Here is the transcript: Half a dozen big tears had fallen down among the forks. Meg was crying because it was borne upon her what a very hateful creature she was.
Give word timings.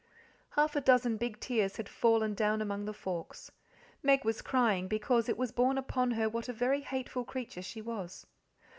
Half 0.57 0.75
a 0.75 0.81
dozen 0.81 1.17
big 1.17 1.39
tears 1.39 1.75
had 1.77 1.87
fallen 1.87 2.33
down 2.33 2.59
among 2.59 2.85
the 2.85 2.91
forks. 2.93 3.51
Meg 4.01 4.25
was 4.25 4.41
crying 4.41 4.87
because 4.87 5.29
it 5.29 5.37
was 5.37 5.51
borne 5.51 5.77
upon 5.77 6.09
her 6.13 6.27
what 6.27 6.49
a 6.49 6.53
very 6.53 6.81
hateful 6.81 7.23
creature 7.23 7.61
she 7.61 7.83
was. 7.83 8.25